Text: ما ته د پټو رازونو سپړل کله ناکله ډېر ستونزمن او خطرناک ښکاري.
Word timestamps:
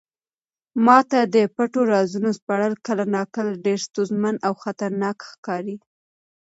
ما 0.85 0.97
ته 1.11 1.19
د 1.35 1.37
پټو 1.55 1.81
رازونو 1.93 2.29
سپړل 2.39 2.73
کله 2.85 3.03
ناکله 3.15 3.51
ډېر 3.65 3.79
ستونزمن 3.87 4.35
او 4.47 4.53
خطرناک 4.63 5.17
ښکاري. 5.31 5.75